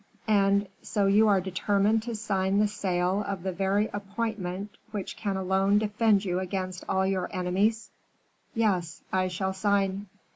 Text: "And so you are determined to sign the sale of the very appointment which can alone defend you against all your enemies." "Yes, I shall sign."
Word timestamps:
"And 0.27 0.67
so 0.81 1.05
you 1.05 1.27
are 1.27 1.39
determined 1.39 2.01
to 2.01 2.15
sign 2.15 2.57
the 2.57 2.67
sale 2.67 3.23
of 3.27 3.43
the 3.43 3.51
very 3.51 3.87
appointment 3.93 4.75
which 4.89 5.15
can 5.15 5.37
alone 5.37 5.77
defend 5.77 6.25
you 6.25 6.39
against 6.39 6.83
all 6.89 7.05
your 7.05 7.29
enemies." 7.31 7.91
"Yes, 8.55 9.03
I 9.13 9.27
shall 9.27 9.53
sign." 9.53 10.07